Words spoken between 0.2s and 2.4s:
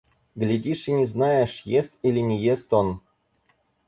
Глядишь и не знаешь: ест или